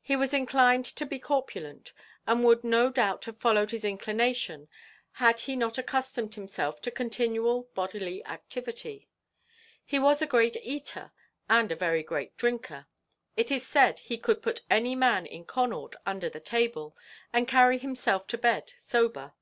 He 0.00 0.16
was 0.16 0.32
inclined 0.32 0.86
to 0.86 1.04
be 1.04 1.18
corpulent, 1.18 1.92
and 2.26 2.42
would 2.46 2.64
no 2.64 2.88
doubt 2.88 3.26
have 3.26 3.36
followed 3.38 3.72
his 3.72 3.84
inclination 3.84 4.68
had 5.20 5.40
he 5.40 5.54
not 5.54 5.76
accustomed 5.76 6.34
himself 6.34 6.80
to 6.80 6.90
continual 6.90 7.68
bodily 7.74 8.24
activity. 8.24 9.06
He 9.84 9.98
was 9.98 10.22
a 10.22 10.26
great 10.26 10.56
eater, 10.64 11.12
and 11.46 11.70
a 11.70 11.76
very 11.76 12.02
great 12.02 12.38
drinker; 12.38 12.86
it 13.36 13.50
is 13.50 13.66
said 13.68 13.98
he 13.98 14.16
could 14.16 14.40
put 14.40 14.62
any 14.70 14.94
man 14.96 15.26
in 15.26 15.44
Connaught 15.44 15.94
under 16.06 16.30
the 16.30 16.40
table, 16.40 16.96
and 17.30 17.46
carry 17.46 17.76
himself 17.76 18.26
to 18.28 18.38
bed 18.38 18.72
sober. 18.78 19.34